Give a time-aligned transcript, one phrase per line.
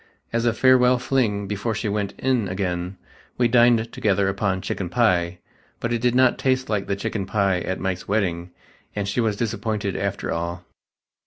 [0.33, 2.97] As a farewell fling before she went "in" again,
[3.37, 5.37] we dined together upon chicken pie,
[5.79, 8.49] but it did not taste like the "the chicken pie at Mike's wedding"
[8.95, 10.65] and she was disappointed after all.